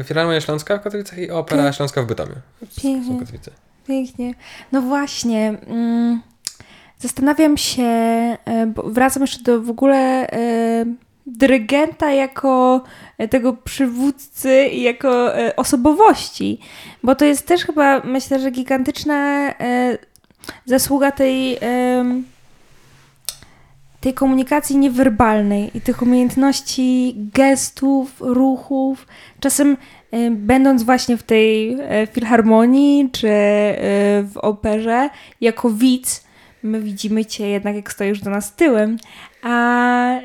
[0.04, 1.74] Filharmonia Śląska w Katowicach i Opera Pięk...
[1.74, 2.34] Śląska w Bytomiu.
[2.82, 3.18] Pięknie.
[3.86, 4.34] Pięknie.
[4.72, 5.58] No właśnie.
[5.66, 6.22] Mm,
[6.98, 7.88] zastanawiam się,
[8.66, 10.28] bo wracam jeszcze do w ogóle
[11.36, 12.82] dyrygenta jako
[13.18, 16.58] e, tego przywódcy i jako e, osobowości,
[17.02, 19.98] bo to jest też chyba, myślę, że gigantyczna e,
[20.66, 21.58] zasługa tej,
[24.00, 29.06] tej komunikacji niewerbalnej i tych umiejętności gestów, ruchów.
[29.40, 29.76] Czasem
[30.30, 31.76] będąc właśnie w tej
[32.12, 33.28] filharmonii czy
[34.22, 35.10] w operze,
[35.40, 36.24] jako widz,
[36.62, 38.96] my widzimy cię jednak jak stoisz do nas tyłem,
[39.42, 40.20] a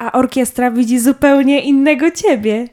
[0.00, 2.68] a orkiestra widzi zupełnie innego ciebie.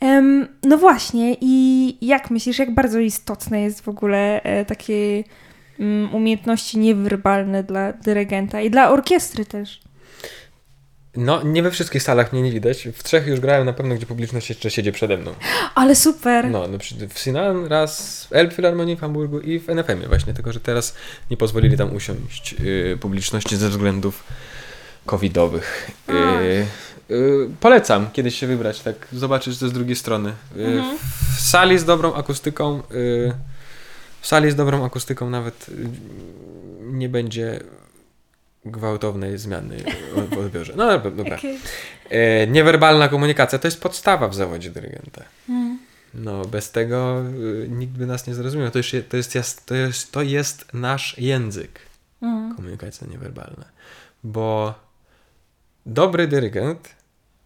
[0.00, 5.24] Um, no właśnie, i jak myślisz, jak bardzo istotne jest w ogóle e, takie
[5.80, 9.80] mm, umiejętności niewerbalne dla dyrygenta i dla orkiestry też?
[11.16, 12.88] No, nie we wszystkich salach mnie nie widać.
[12.94, 15.34] W trzech już grałem na pewno, gdzie publiczność jeszcze siedzi przede mną.
[15.74, 16.50] Ale super!
[16.50, 20.60] No, no w Sinan raz, w Elbphilharmonii w Hamburgu i w NFM-ie właśnie, tylko że
[20.60, 20.94] teraz
[21.30, 24.24] nie pozwolili tam usiąść y, publiczności ze względów
[25.08, 25.90] covidowych.
[26.08, 26.66] Y,
[27.14, 30.28] y, polecam kiedyś się wybrać, tak zobaczyć to z drugiej strony.
[30.56, 30.98] Y, Mhm.
[31.36, 33.32] W sali z dobrą akustyką, y,
[34.20, 35.72] w sali z dobrą akustyką nawet y,
[36.82, 37.60] nie będzie
[38.64, 39.76] gwałtownej zmiany
[40.30, 40.72] w odbiorze.
[40.76, 41.38] No dobra.
[42.10, 45.24] E, niewerbalna komunikacja to jest podstawa w zawodzie dyrygenta.
[45.48, 45.78] Mm.
[46.14, 47.22] No, bez tego
[47.64, 48.70] y, nikt by nas nie zrozumiał.
[48.70, 49.32] To, już, je- to, jest,
[49.66, 51.78] to, jest, to jest nasz język,
[52.22, 52.56] Mm.
[52.56, 53.64] komunikacja niewerbalna.
[54.24, 54.74] Bo
[55.88, 56.94] dobry dyrygent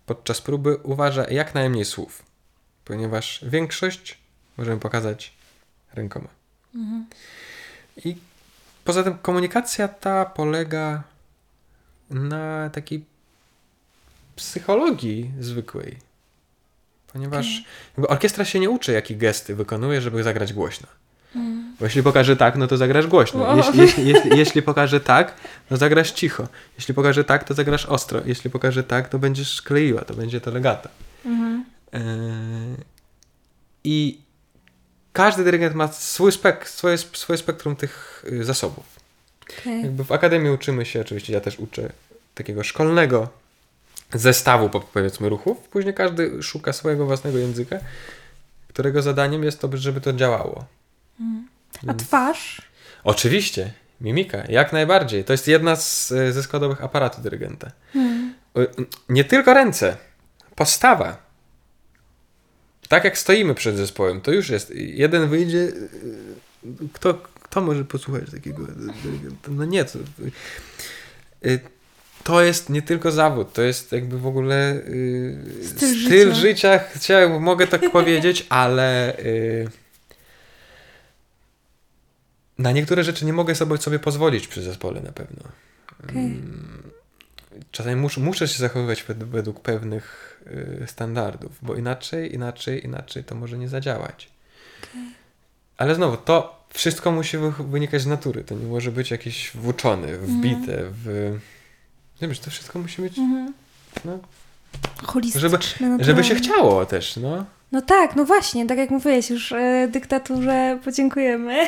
[0.07, 2.23] podczas próby uważa jak najmniej słów,
[2.85, 4.19] ponieważ większość
[4.57, 5.33] możemy pokazać
[5.95, 6.29] rękoma.
[6.75, 7.07] Mhm.
[8.05, 8.17] I
[8.85, 11.03] poza tym komunikacja ta polega
[12.11, 13.05] na takiej
[14.37, 15.99] psychologii zwykłej.
[17.13, 17.65] Ponieważ
[17.97, 20.89] jakby orkiestra się nie uczy, jakie gesty wykonuje, żeby zagrać głośno.
[21.37, 21.62] Mm.
[21.83, 23.41] Bo jeśli pokaże tak, no to zagrasz głośno.
[23.41, 23.57] Wow.
[23.57, 25.35] Jeśli, jeśli, jeśli, jeśli pokaże tak,
[25.69, 26.49] to zagrasz cicho.
[26.79, 28.21] Jeśli pokaże tak, to zagrasz ostro.
[28.25, 30.89] Jeśli pokaże tak, to będziesz kleiła, to będzie to legato.
[31.27, 31.65] Mhm.
[31.93, 32.01] Yy,
[33.85, 34.21] I
[35.13, 38.85] każdy dyrygent ma swój spek, swoje, swoje spektrum tych y, zasobów.
[39.43, 39.83] Okej.
[39.83, 41.93] Jakby w akademii uczymy się, oczywiście ja też uczę
[42.35, 43.29] takiego szkolnego
[44.15, 45.59] zestawu, po- powiedzmy, ruchów.
[45.59, 47.79] Później każdy szuka swojego własnego języka,
[48.69, 50.65] którego zadaniem jest to, żeby to działało.
[51.87, 52.63] A twarz?
[53.05, 55.25] Oczywiście, mimika, jak najbardziej.
[55.25, 57.71] To jest jedna z, e, ze składowych aparatu dyrygenta.
[57.95, 58.35] Mm.
[58.59, 58.67] Y,
[59.09, 59.97] Nie tylko ręce,
[60.55, 61.17] postawa.
[62.89, 64.71] Tak jak stoimy przed zespołem, to już jest.
[64.75, 65.59] Jeden wyjdzie.
[65.59, 65.89] y,
[66.93, 68.67] Kto, kto może posłuchać takiego
[69.03, 69.49] dyrygenta?
[69.51, 69.99] No nie, to,
[72.25, 76.35] to jest nie tylko zawód, to jest jakby w ogóle y, Styl styl życia.
[76.35, 76.81] życia.
[76.95, 79.69] Chciałem, mogę tak powiedzieć, ale y,
[82.63, 85.43] na niektóre rzeczy nie mogę sobie, sobie pozwolić przy zespole na pewno.
[86.05, 86.43] Okej.
[87.71, 90.39] Czasami mus, muszę się zachowywać wed- według pewnych
[90.83, 94.29] y, standardów, bo inaczej, inaczej, inaczej to może nie zadziałać.
[95.77, 98.45] Ale znowu, to wszystko musi wy- wynikać z natury.
[98.45, 101.39] To nie może być jakieś włóczone, wbite, w...
[102.23, 103.53] Nie wiem, to wszystko musi być, Mhm.
[104.05, 104.19] no,
[105.81, 106.25] żeby naturalne.
[106.25, 107.45] się chciało też, no.
[107.73, 111.67] No tak, no właśnie, tak jak mówiłeś, już e, dyktaturze podziękujemy.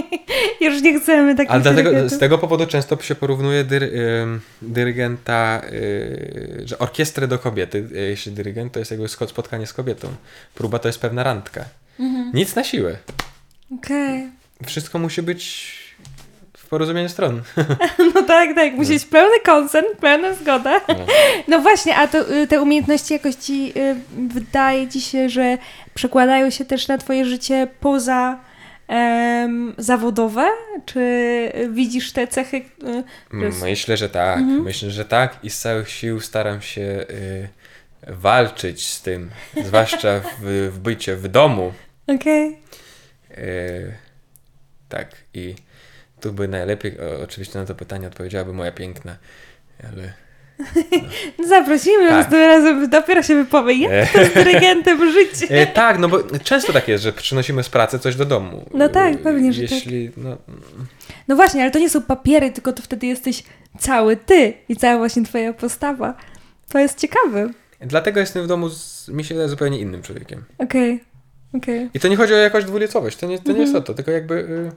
[0.60, 5.62] już nie chcemy takich Ale dlatego, z tego powodu często się porównuje dyry, ym, dyrygenta,
[5.72, 10.08] y, że orkiestrę do kobiety, y, jeśli dyrygent to jest jakby spotkanie z kobietą.
[10.54, 11.64] Próba to jest pewna randka.
[12.00, 12.30] Mhm.
[12.34, 12.96] Nic na siłę.
[13.78, 14.30] Okej.
[14.66, 15.83] Wszystko musi być
[16.74, 17.42] w porozumieniu stron.
[18.14, 20.80] No tak, tak, musi być pełny konsent, pełna zgoda.
[20.88, 20.94] No.
[21.48, 23.96] No właśnie, a to, y, te umiejętności jakoś ci y,
[24.28, 25.58] wydaje ci się, że
[25.94, 28.38] przekładają się też na twoje życie poza
[28.88, 30.46] em, zawodowe?
[30.86, 31.02] Czy
[31.70, 32.56] widzisz te cechy?
[32.56, 34.38] y, jest- Myślę, że tak.
[34.38, 34.62] Mhm.
[34.62, 37.48] Myślę, że tak i z całych sił staram się y,
[38.08, 39.30] walczyć z tym,
[39.64, 41.72] zwłaszcza w, w bycie w domu.
[42.16, 42.58] Okej.
[43.38, 43.92] Y,
[44.88, 45.54] tak i
[46.24, 49.16] tu by najlepiej o, oczywiście na to pytanie odpowiedziałaby moja piękna,
[49.92, 50.12] ale
[51.38, 52.30] No Zaprosimy Tak.
[52.32, 55.30] razem, dopiero się wypowie, jak to z dyrygentem żyć.
[55.50, 58.64] E, tak, no bo często tak jest, że przynosimy z pracy coś do domu.
[58.74, 60.36] No tak, pewnie, że Jeśli, no,
[61.28, 63.42] No właśnie, ale to nie są papiery, tylko to wtedy jesteś
[63.78, 66.14] cały ty i cała właśnie twoja postawa.
[66.68, 67.50] To jest ciekawe.
[67.80, 70.44] Dlatego jestem w domu, z, mi się wydaje, zupełnie innym człowiekiem.
[70.58, 71.04] Okej,
[71.54, 71.90] okej.
[71.94, 73.84] I to nie chodzi o jakąś dwulicowość, to nie, to nie jest o Mhm.
[73.84, 74.34] to, tylko jakby...
[74.34, 74.72] Y,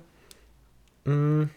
[1.07, 1.47] mm,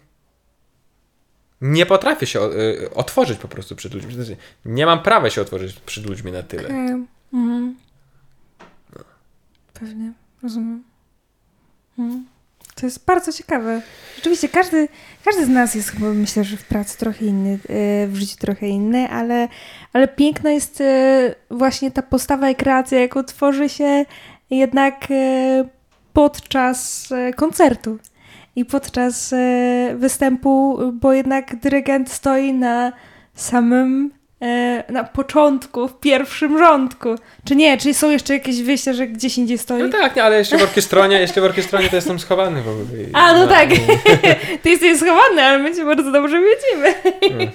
[1.60, 4.14] nie potrafię się y, otworzyć po prostu przed ludźmi.
[4.14, 6.64] Znaczy, nie mam prawa się otworzyć przed ludźmi na tyle.
[6.64, 7.06] Okej.
[7.32, 7.76] Mhm.
[9.74, 10.84] Pewnie, rozumiem.
[11.98, 12.26] Mhm.
[12.74, 13.82] To jest bardzo ciekawe.
[14.16, 14.88] Rzeczywiście, każdy,
[15.24, 18.68] każdy z nas jest chyba, myślę, że w pracy trochę inny, e, w życiu trochę
[18.68, 19.48] inny, ale,
[19.92, 24.04] ale piękna jest e, właśnie ta postawa i kreacja, jaką tworzy się
[24.50, 25.08] jednak
[26.12, 27.98] podczas koncertu
[28.60, 29.36] i podczas e,
[29.96, 32.92] występu, bo jednak dyrygent stoi na
[33.34, 34.10] samym
[34.42, 37.08] e, na początku, w pierwszym rządku.
[37.44, 37.78] Czy nie?
[37.78, 39.82] Czy są jeszcze jakieś wyjścia, że gdzieś indziej stoi?
[39.82, 43.02] No tak, nie, ale jeszcze w orkiestronie, jeszcze w orkiestronie to jestem schowany w ogóle.
[43.02, 43.68] I- A, no tak.
[44.62, 46.94] Ty jesteś schowany, ale my cię bardzo dobrze widzimy.
[47.44, 47.50] No.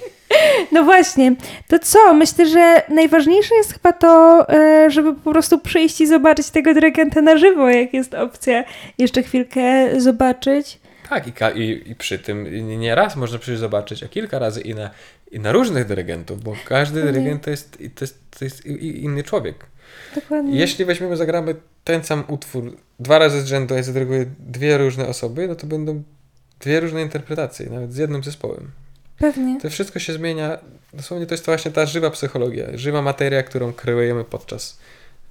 [0.72, 1.36] No właśnie,
[1.68, 2.14] to co?
[2.14, 7.22] Myślę, że najważniejsze jest chyba to, e, żeby po prostu przyjść i zobaczyć tego dyrygenta
[7.22, 8.64] na żywo, jak jest opcja
[8.98, 9.62] jeszcze chwilkę
[10.02, 10.80] zobaczyć.
[11.10, 14.76] Tak, i, i, i przy tym nie- raz można przecież zobaczyć, a kilka razy i
[14.76, 14.90] na,
[15.32, 17.20] i na różnych dyrygentów, bo każdy Dokładnie.
[17.20, 19.66] dyrygent to jest, to jest, to jest inny człowiek.
[20.16, 20.60] Dokładnie.
[20.60, 25.48] Jeśli weźmiemy, zagramy ten sam utwór dwa razy z rzędu, a zadyryguje dwie różne osoby,
[25.48, 26.04] no to będą
[26.60, 28.72] dwie różne interpretacje, nawet z jednym zespołem.
[29.20, 29.62] Pewnie.
[29.62, 30.58] To wszystko się zmienia.
[30.94, 34.80] Dosłownie to jest właśnie ta żywa psychologia, żywa materia, którą kreujemy podczas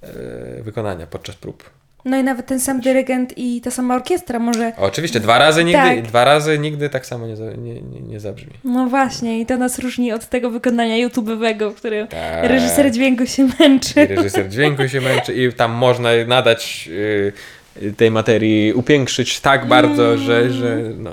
[0.01, 1.69] e, wykonania, podczas prób.
[2.05, 4.71] No i nawet ten sam dyrygent i ta sama orkiestra może.
[4.77, 6.01] Oczywiście dwa razy nigdy, Tak.
[6.01, 8.53] dwa razy nigdy tak samo nie, nie, nie, nie zabrzmi.
[8.63, 12.43] No właśnie, i to nas różni od tego wykonania YouTube'owego, w którym Tak.
[12.43, 13.93] reżyser dźwięku się męczy.
[14.03, 20.05] I reżyser dźwięku się męczy i tam można nadać y, tej materii, upiększyć tak bardzo,
[20.07, 20.17] Mm.
[20.17, 21.11] że, że no,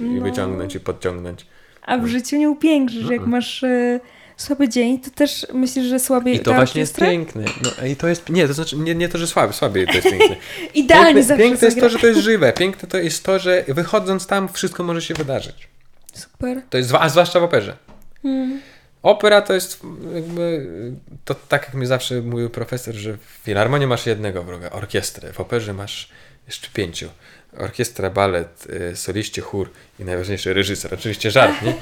[0.00, 0.22] i No.
[0.22, 1.46] wyciągnąć i podciągnąć.
[1.82, 3.10] A w życiu nie upiększysz.
[3.10, 3.26] Jak Mm-mm.
[3.28, 4.00] masz e,
[4.42, 7.44] słaby dzień, to też myślisz, że słabiej I to właśnie jest piękne.
[7.62, 10.08] No, I to jest, nie, to znaczy, nie, nie to, że słaby, słabiej to jest
[10.10, 10.36] piękne.
[10.74, 12.52] Idealnie Piękne, zawsze piękne jest to, że to jest żywe.
[12.52, 15.68] Piękne to jest to, że wychodząc tam wszystko może się wydarzyć.
[16.14, 16.62] Super.
[16.70, 17.76] To jest, a zwłaszcza w operze.
[18.24, 18.60] Mm.
[19.02, 19.80] Opera to jest
[20.14, 20.66] jakby,
[21.24, 25.40] to tak jak mi zawsze mówił profesor, że w filharmonii masz jednego wroga, orkiestrę, w
[25.40, 26.08] operze masz
[26.46, 27.08] jeszcze pięciu.
[27.58, 30.94] Orkiestra, balet, y, soliści, chór i najważniejszy reżyser.
[30.94, 31.74] Oczywiście żart, nie?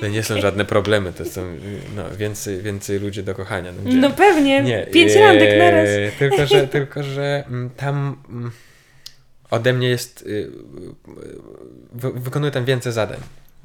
[0.00, 1.56] To nie są żadne problemy, to są
[1.96, 3.72] no, więcej, więcej ludzi do kochania.
[3.72, 3.92] No?
[3.94, 4.62] No pewnie.
[4.62, 5.88] nie, Pięć e, randek naraz.
[6.18, 8.50] Tylko, że, tylko, że mm, tam mm,
[9.50, 10.50] ode mnie jest, y, y,
[11.92, 13.18] wy, wykonuję tam więcej zadań,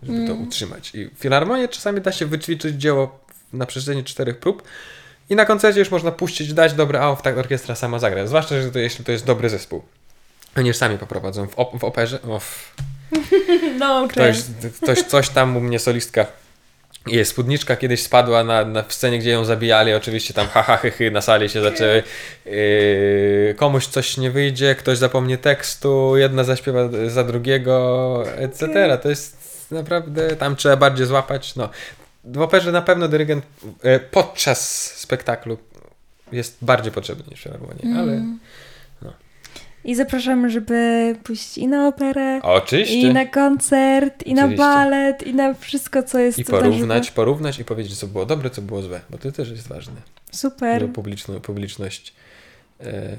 [0.04, 0.44] żeby to Mm.
[0.48, 0.96] utrzymać.
[0.96, 3.20] I w filharmonii czasami da się wyćwiczyć dzieło
[3.54, 4.64] na przestrzeni czterech prób
[5.30, 8.28] i na koncercie już można puścić, dać dobre, a tak orkiestra sama zagra.
[8.28, 9.82] Zwłaszcza, że to, jeśli to jest dobry zespół.
[10.58, 12.20] Oni już sami poprowadzą w, op- w operze.
[12.22, 12.76] O, w,
[13.80, 14.44] No, ktoś, cześć.
[14.82, 16.26] ktoś, coś tam u mnie solistka.
[17.08, 19.94] Jej spódniczka kiedyś spadła na, na w scenie, gdzie ją zabijali.
[19.94, 22.04] Oczywiście tam haha, hy, hy, na sali się zaczęły.
[22.46, 28.98] Yy, komuś coś nie wyjdzie, ktoś zapomni tekstu, jedna zaśpiewa za drugiego, etc.
[29.04, 29.38] To jest
[29.72, 31.56] naprawdę, tam trzeba bardziej złapać.
[31.56, 31.70] No.
[32.24, 33.46] W operze na pewno dyrygent
[33.84, 35.58] e, podczas spektaklu
[36.32, 38.40] jest bardziej potrzebny niż w filharmonii, ale Mm.
[38.44, 38.48] no.
[39.84, 43.10] I zapraszamy, żeby pójść i na operę, oczywiście.
[43.10, 44.64] i na koncert, i na Oczywiście.
[44.64, 48.50] balet, i na wszystko, co jest I na porównać, porównać i powiedzieć, co było dobre,
[48.50, 49.96] co było złe, bo to też jest ważne.
[50.32, 50.82] Super.
[50.82, 52.14] Żeby publiczno, publiczność
[52.80, 53.16] e,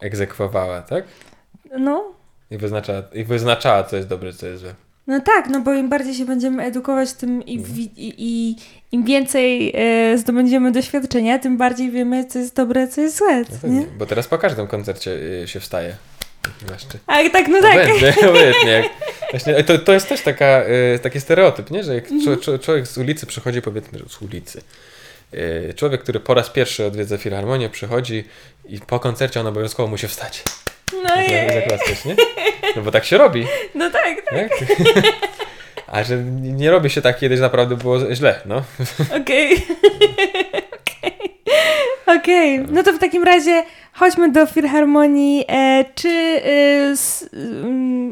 [0.00, 1.04] egzekwowała, tak?
[1.78, 2.12] No.
[2.50, 4.74] I wyznaczała, I wyznaczała, co jest dobre, co jest złe.
[5.06, 7.76] No tak, no bo im bardziej się będziemy edukować, tym i, Mhm.
[7.78, 8.56] i, i
[8.92, 13.68] im więcej e, zdobędziemy doświadczenia, tym bardziej wiemy, co jest dobre, co jest złe, No
[13.68, 13.86] nie?
[13.98, 15.10] Bo teraz po każdym koncercie
[15.42, 15.96] y, się wstaje.
[16.72, 16.98] Jeszcze.
[17.06, 17.88] A tak, no tak.
[18.28, 18.70] Obojętnie.
[18.72, 18.86] Jak,
[19.30, 20.62] właśnie, to, to jest też taka,
[20.94, 21.84] y, taki stereotyp, nie?
[21.84, 22.38] że jak Mhm.
[22.60, 24.60] człowiek z ulicy przychodzi, powiedzmy, że z ulicy.
[25.34, 28.24] y, Człowiek, który po raz pierwszy odwiedza filharmonię, przychodzi
[28.68, 30.42] i po koncercie on obowiązkowo musi wstać.
[31.02, 32.16] No, je, Zaklaskać, nie?
[32.76, 33.46] No bo tak się robi.
[33.74, 34.34] no tak, tak.
[34.34, 34.48] Nie?
[35.86, 38.62] A że nie robi się tak, kiedyś naprawdę było źle, no.
[39.20, 39.66] Okej.
[42.18, 45.44] Okej, no to w takim razie chodźmy do Filharmonii.
[45.48, 46.40] E, czy e,
[46.92, 47.30] s,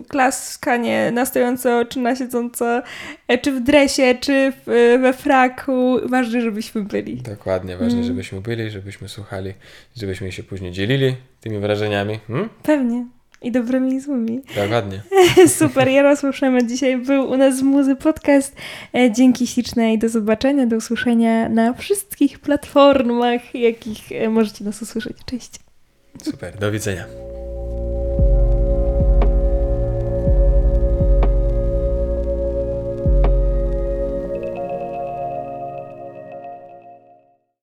[0.08, 2.82] klaskanie na stojąco, czy na siedząco,
[3.28, 5.96] e, czy w dresie, czy w, e, we fraku.
[6.04, 7.16] Ważne, żebyśmy byli.
[7.16, 8.04] Dokładnie, ważne, Mm.
[8.04, 9.52] żebyśmy byli, żebyśmy słuchali,
[9.96, 12.18] żebyśmy się później dzielili tymi wrażeniami.
[12.26, 12.48] Hmm?
[12.62, 13.06] Pewnie.
[13.42, 14.40] I dobrymi i złymi.
[14.56, 15.02] Dokładnie.
[15.58, 18.56] Super, Jarosław Szemet dzisiaj był u nas w Muzy Podcast.
[18.94, 24.82] E, Dzięki śliczne i do zobaczenia, do usłyszenia na wszystkich platformach, jakich e, możecie nas
[24.82, 25.16] usłyszeć.
[25.26, 25.50] Cześć.
[26.20, 27.06] Super, do widzenia.